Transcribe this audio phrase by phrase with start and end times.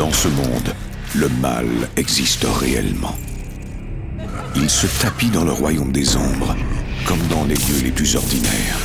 [0.00, 0.74] Dans ce monde,
[1.14, 3.14] le mal existe réellement.
[4.56, 6.56] Il se tapit dans le royaume des ombres,
[7.04, 8.78] comme dans les lieux les plus ordinaires.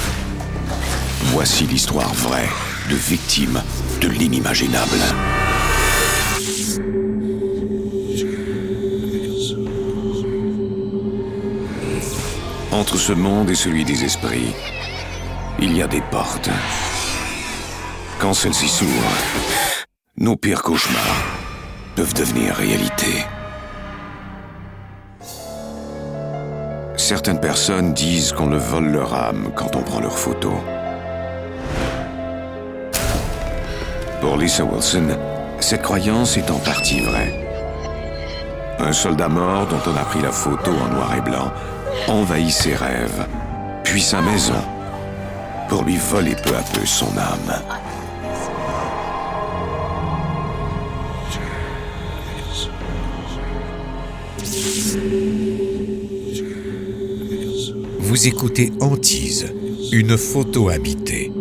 [1.28, 2.50] Voici l'histoire vraie
[2.90, 3.64] de victimes
[4.02, 5.00] de l'inimaginable.
[12.74, 14.54] Entre ce monde et celui des esprits,
[15.60, 16.50] il y a des portes.
[18.20, 19.16] Quand celles-ci s'ouvrent,
[20.18, 21.26] nos pires cauchemars
[21.98, 23.26] peuvent devenir réalité.
[26.96, 30.56] Certaines personnes disent qu'on le vole leur âme quand on prend leurs photos.
[34.22, 35.18] Pour Lisa Wilson,
[35.60, 37.46] cette croyance est en partie vraie.
[38.80, 41.52] Un soldat mort dont on a pris la photo en noir et blanc
[42.08, 43.26] envahit ses rêves,
[43.84, 44.64] puis sa maison,
[45.68, 47.62] pour lui voler peu à peu son âme.
[58.00, 59.54] Vous écoutez Antise,
[59.92, 61.32] une photo habitée.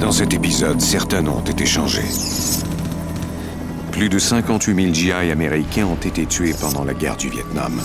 [0.00, 2.02] Dans cet épisode, certains ont été changés.
[3.90, 7.80] Plus de 58 000 GI américains ont été tués pendant la guerre du Vietnam.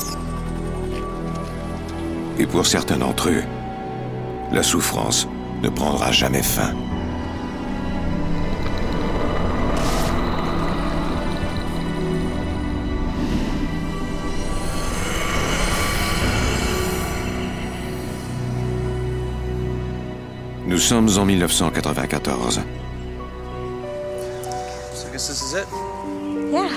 [2.37, 3.43] Et pour certains d'entre eux,
[4.51, 5.27] la souffrance
[5.63, 6.73] ne prendra jamais fin.
[20.79, 22.61] Nous sommes en 1994.
[26.53, 26.69] Yeah.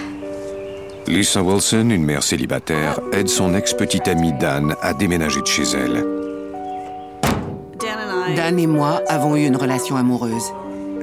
[1.06, 6.04] Lisa Wilson, une mère célibataire, aide son ex-petite amie Dan à déménager de chez elle.
[8.34, 10.52] Dan et moi avons eu une relation amoureuse.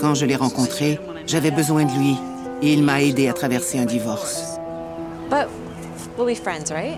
[0.01, 2.17] Quand je l'ai rencontré, j'avais besoin de lui
[2.61, 4.59] et il m'a aidé à traverser un divorce.
[5.29, 5.47] But
[6.17, 6.97] we'll be friends, right?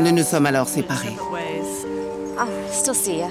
[0.00, 1.14] Nous nous sommes alors séparés.
[2.40, 3.28] I'll still see ya.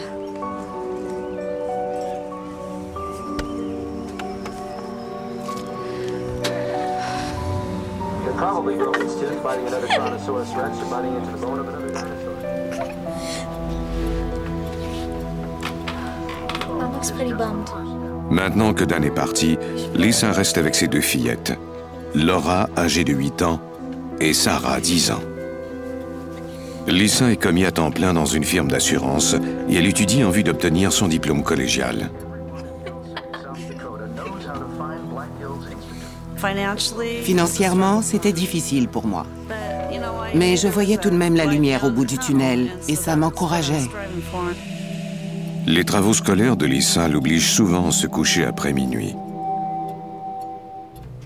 [8.23, 11.91] You're probably focused too, fighting another Tyrannosaurus Rex or biting into the bone of another
[11.91, 12.35] dinosaur.
[16.67, 17.67] Mom looks pretty bummed.
[18.29, 19.57] Maintenant que Dan est parti,
[19.95, 21.57] Lisa reste avec ses deux fillettes.
[22.13, 23.59] Laura, âgée de 8 ans,
[24.19, 25.21] et Sarah, 10 ans.
[26.91, 29.35] Lisa est commis à temps plein dans une firme d'assurance
[29.69, 32.09] et elle étudie en vue d'obtenir son diplôme collégial.
[37.23, 39.25] Financièrement, c'était difficile pour moi.
[40.33, 43.87] Mais je voyais tout de même la lumière au bout du tunnel et ça m'encourageait.
[45.67, 49.15] Les travaux scolaires de Lisa l'obligent souvent à se coucher après minuit.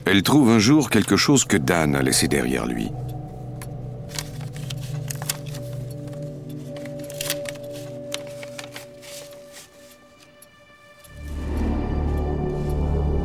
[0.05, 2.91] Elle trouve un jour quelque chose que Dan a laissé derrière lui.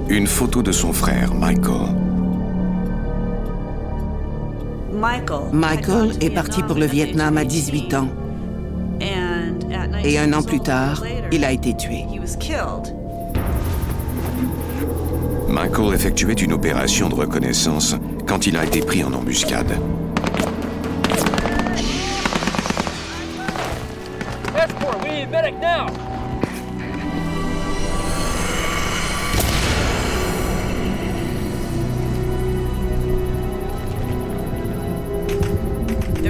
[0.08, 1.94] Une photo de son frère, Michael.
[5.52, 8.08] Michael est parti pour le Vietnam à 18 ans
[10.04, 12.04] et un an plus tard, il a été tué.
[15.48, 17.96] Michael effectuait une opération de reconnaissance
[18.26, 19.78] quand il a été pris en embuscade.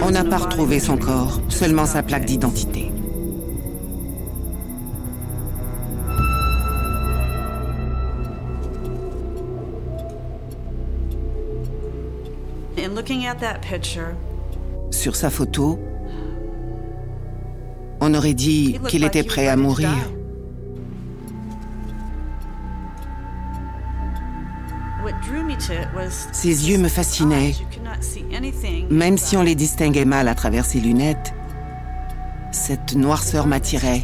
[0.09, 2.91] On n'a pas retrouvé son corps, seulement sa plaque d'identité.
[14.91, 15.79] Sur sa photo,
[18.01, 19.91] on aurait dit qu'il était prêt à mourir.
[26.33, 27.51] Ses yeux me fascinaient.
[27.51, 28.87] you could not see anything.
[28.91, 31.35] Même si on les distinguait mal à travers ses lunettes,
[32.53, 34.03] cette noirceur m'attirait.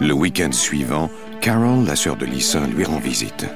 [0.00, 1.10] Le week-end suivant,
[1.40, 3.46] Carol, la sœur de Lisa, lui rend visite.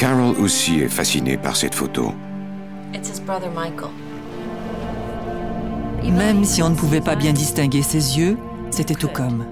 [0.00, 2.14] Carol aussi est fascinée par cette photo.
[2.94, 3.90] It's his brother Michael.
[6.10, 8.38] Même si on ne pouvait pas bien distinguer ses yeux,
[8.70, 9.44] c'était tout comme.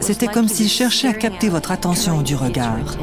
[0.00, 2.96] C'était comme s'il cherchait à capter votre attention du regard.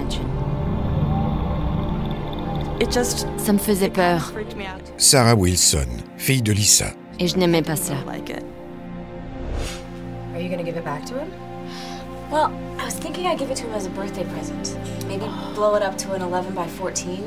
[2.90, 4.34] Ça me faisait peur.
[4.98, 5.86] Sarah Wilson,
[6.18, 6.88] fille de Lisa.
[7.20, 7.94] Et je n'aimais pas ça.
[12.34, 12.50] Well,
[12.80, 14.76] I was thinking I'd give it to him as a birthday present.
[15.08, 17.20] Maybe blow it up to an 11 by 14.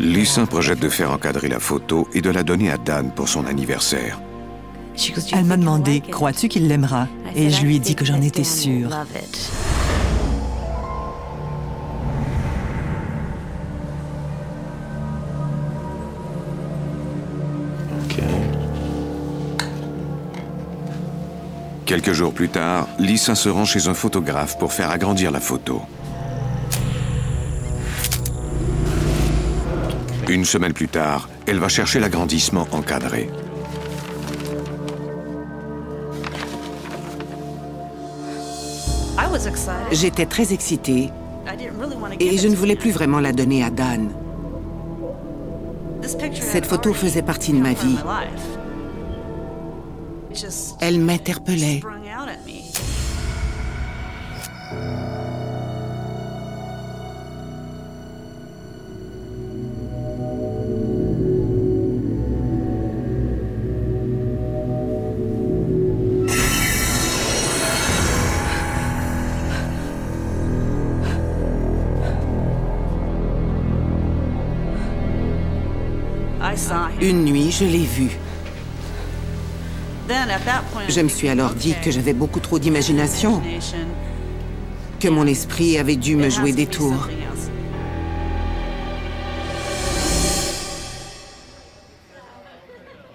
[0.00, 3.46] Lisa projette de faire encadrer la photo et de la donner à Dan pour son
[3.46, 4.20] anniversaire.
[5.32, 7.08] Elle m'a demandé Crois-tu qu'il l'aimera?
[7.34, 8.90] Et je lui ai dit que j'en étais sûre.
[21.92, 25.82] Quelques jours plus tard, Lisa se rend chez un photographe pour faire agrandir la photo.
[30.26, 33.28] Une semaine plus tard, elle va chercher l'agrandissement encadré.
[39.90, 41.10] J'étais très excitée
[42.20, 44.08] et je ne voulais plus vraiment la donner à Dan.
[46.40, 47.98] Cette photo faisait partie de ma vie.
[50.80, 51.80] Elle m'interpellait.
[77.00, 78.21] Une nuit, je l'ai vue.
[80.88, 83.78] Je me suis alors dit que j'avais beaucoup trop d'imagination, imagination.
[85.00, 87.08] que mon esprit avait dû me jouer des tours.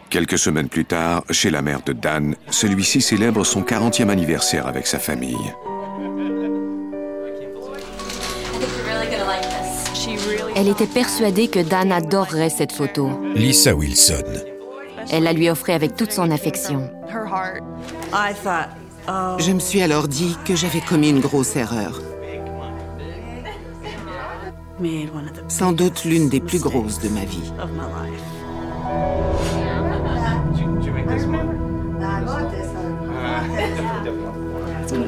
[0.09, 4.87] Quelques semaines plus tard, chez la mère de Dan, celui-ci célèbre son 40e anniversaire avec
[4.87, 5.35] sa famille.
[10.55, 13.11] Elle était persuadée que Dan adorerait cette photo.
[13.35, 14.56] Lisa Wilson.
[15.11, 16.89] Elle la lui offrait avec toute son affection.
[19.09, 22.01] oh, Je me suis alors dit que j'avais commis une grosse erreur,
[25.47, 27.51] sans doute l'une des plus grosses de ma vie.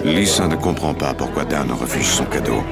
[0.04, 2.64] Lisa ne comprend pas pourquoi Dan refuse son cadeau.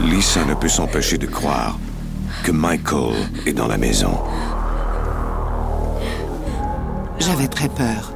[0.00, 1.78] Lisa ne peut s'empêcher de croire
[2.44, 3.14] que Michael
[3.46, 4.12] est dans la maison.
[7.18, 8.12] J'avais très peur.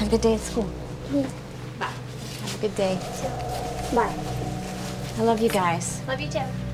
[0.00, 0.66] Have a good day at school.
[1.78, 1.88] Bye.
[2.42, 2.98] Have a good day.
[3.94, 4.10] Bye.
[5.18, 6.00] I love you guys.
[6.08, 6.69] Love you too.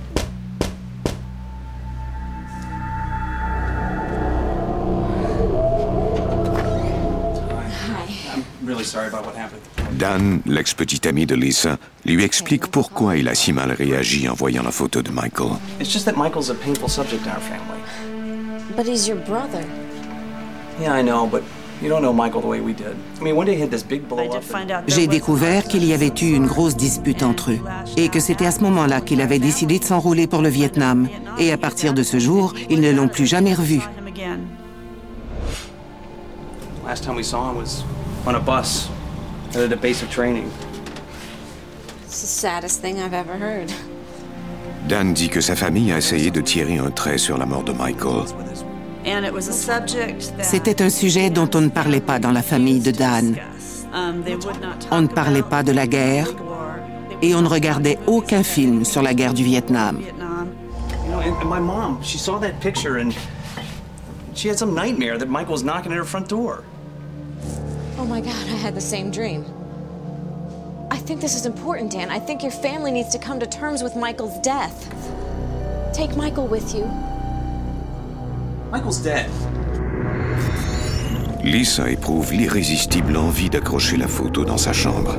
[9.92, 14.62] Dan, l'ex-petit ami de Lisa, lui explique pourquoi il a si mal réagi en voyant
[14.62, 15.52] la photo de Michael.
[15.80, 17.80] It's just that Michael's a painful subject in our family.
[18.76, 19.64] But he's your brother.
[20.80, 21.42] Yeah, I know, but
[21.82, 22.94] you don't know Michael the way we did.
[23.20, 24.32] I mean, one day he had this big blow I up.
[24.32, 27.60] did find out J'ai découvert qu'il y avait eu une grosse dispute entre eux
[27.96, 31.08] et que c'était à ce moment-là qu'il avait décidé de s'enrôler pour le Vietnam.
[31.38, 33.80] Et à partir de ce jour, ils ne l'ont plus jamais revu.
[38.26, 38.88] On a bus
[39.54, 40.50] at a base of training.
[42.04, 43.72] It's the saddest thing I've ever heard.
[44.88, 47.72] Dan dit que sa famille a essayé de tirer un trait sur la mort de
[47.72, 48.24] Michael.
[49.04, 52.32] And it was a subject that C'était un sujet dont on ne parlait pas dans
[52.32, 53.36] la famille de Dan.
[53.94, 54.22] um,
[54.90, 56.28] On ne parlait pas de la guerre
[57.22, 59.98] et on ne regardait aucun film sur la guerre du Vietnam.
[59.98, 60.48] Vietnam.
[61.04, 63.12] You know, and, and my mom, she saw that picture and
[64.34, 66.64] she had some nightmare that Michael was knocking at her front door.
[68.06, 69.44] Oh my god, I had the same dream.
[70.92, 72.08] I think this is important, Dan.
[72.08, 74.76] I think your family needs to come to terms with Michael's death.
[75.92, 76.84] Take Michael with you.
[78.70, 79.28] Michael's dead.
[81.42, 85.18] Lisa éprouve l'irrésistible envie d'accrocher la photo dans sa chambre.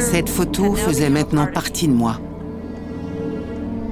[0.00, 2.18] Cette photo faisait maintenant partie de moi.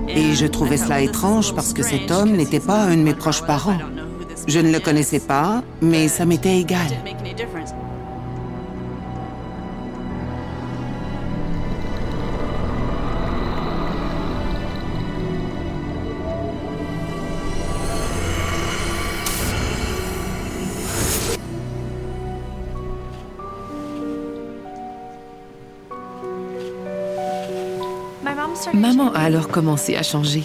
[0.09, 3.43] Et je trouvais cela étrange parce que cet homme n'était pas un de mes proches
[3.43, 3.77] parents.
[4.47, 6.87] Je ne le connaissais pas, mais ça m'était égal.
[28.73, 30.43] Maman a alors commencé à changer.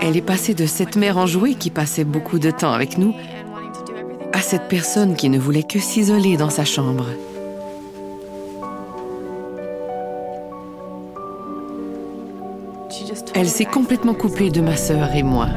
[0.00, 3.14] Elle est passée de cette mère enjouée qui passait beaucoup de temps avec nous
[4.32, 7.06] à cette personne qui ne voulait que s'isoler dans sa chambre.
[13.34, 15.48] Elle s'est complètement coupée de ma sœur et moi.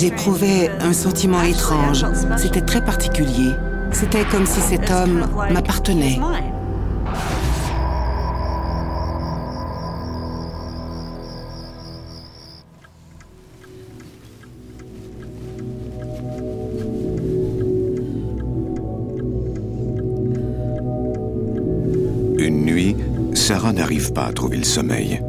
[0.00, 2.06] J'éprouvais un sentiment étrange.
[2.38, 3.50] C'était très particulier.
[3.92, 6.18] C'était comme si cet homme m'appartenait.
[22.38, 22.96] Une nuit,
[23.34, 25.20] Sarah n'arrive pas à trouver le sommeil.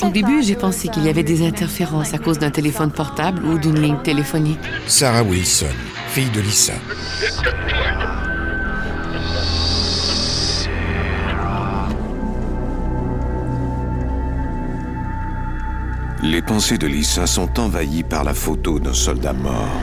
[0.00, 3.58] Au début, j'ai pensé qu'il y avait des interférences à cause d'un téléphone portable ou
[3.58, 4.58] d'une ligne téléphonique.
[4.86, 5.66] Sarah Wilson,
[6.08, 6.74] fille de Lisa.
[16.22, 19.82] Les pensées de Lisa sont envahies par la photo d'un soldat mort.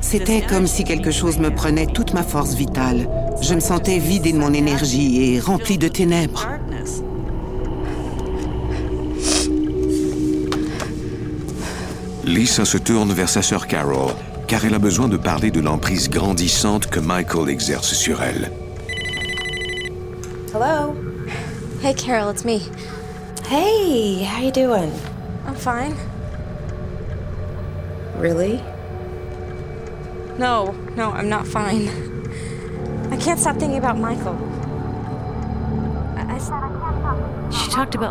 [0.00, 3.08] C'était comme si quelque chose me prenait toute ma force vitale.
[3.40, 6.46] Je me sentais vidée de mon énergie et remplie de ténèbres.
[12.24, 14.12] Lisa se tourne vers sa sœur Carol,
[14.46, 18.52] car elle a besoin de parler de l'emprise grandissante que Michael exerce sur elle.
[20.54, 20.94] Hello.
[21.82, 22.60] Hey, Carol, it's me.
[23.48, 24.92] Hey, how you doing?
[25.46, 25.94] I'm fine.
[28.18, 28.60] Really?
[30.38, 31.88] No, no, I'm not fine.
[33.10, 34.36] I can't stop thinking about Michael.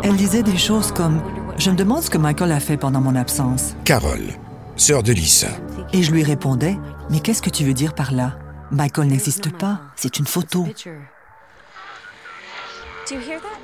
[0.02, 1.20] Elle disait des choses comme
[1.58, 3.74] Je me demande ce que Michael a fait pendant mon absence.
[3.84, 4.20] Carol,
[4.76, 5.48] sœur de Lisa.
[5.92, 6.78] Et je lui répondais
[7.10, 8.38] Mais qu'est-ce que tu veux dire par là?
[8.70, 10.64] Michael n'existe pas, c'est une photo.
[10.64, 10.70] Do
[13.16, 13.58] you hear that?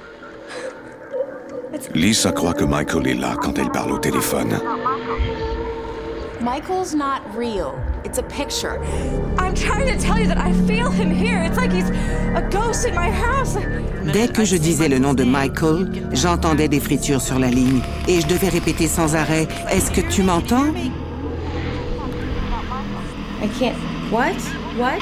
[1.94, 4.58] Lisa croit que Michael est là quand elle parle au téléphone.
[6.40, 7.80] Michael's not real.
[8.04, 8.82] It's a picture.
[9.38, 11.42] I'm trying to tell you that I feel him here.
[11.42, 13.56] It's like he's a ghost in my house.
[14.12, 18.20] Dès que je disais le nom de Michael, j'entendais des fritures sur la ligne et
[18.20, 20.72] je devais répéter sans arrêt Est-ce que tu m'entends?
[23.42, 23.76] I can't.
[24.10, 24.36] What?
[24.76, 25.00] What?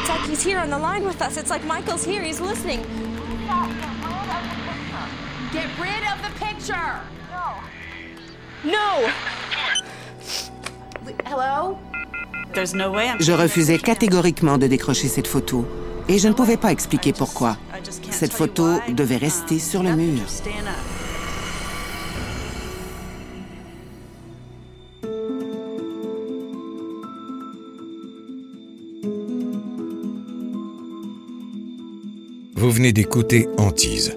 [0.00, 1.36] It's like he's here on the line with us.
[1.36, 2.22] It's like Michael's here.
[2.22, 2.80] He's listening.
[5.52, 7.00] Get rid of the picture.
[8.64, 8.70] No.
[8.70, 9.12] No
[13.20, 15.66] Je refusais catégoriquement de décrocher cette photo.
[16.08, 17.56] Et je ne pouvais pas expliquer pourquoi.
[18.10, 20.22] Cette photo devait rester sur le mur.
[32.54, 34.16] Vous venez d'écouter Antise.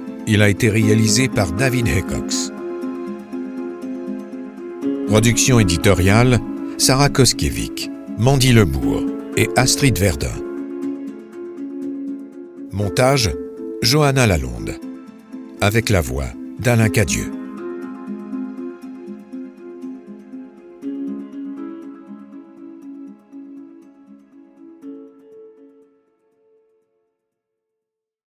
[0.27, 2.51] Il a été réalisé par David Hickox.
[5.07, 6.39] Production éditoriale
[6.77, 9.03] Sarah Koskiewicz, Mandy Lebourg
[9.37, 10.27] et Astrid Verdun.
[12.71, 13.31] Montage
[13.81, 14.75] Johanna Lalonde,
[15.59, 16.27] avec la voix
[16.59, 17.40] d'Alain Cadieux.